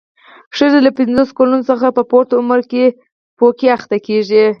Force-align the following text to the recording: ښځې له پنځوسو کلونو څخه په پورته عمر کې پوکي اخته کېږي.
ښځې 0.57 0.79
له 0.85 0.91
پنځوسو 0.97 1.35
کلونو 1.37 1.63
څخه 1.71 1.87
په 1.97 2.01
پورته 2.11 2.33
عمر 2.41 2.59
کې 2.71 2.83
پوکي 3.37 3.67
اخته 3.77 3.97
کېږي. 4.07 4.43